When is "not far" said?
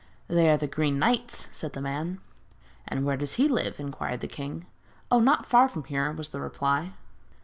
5.19-5.69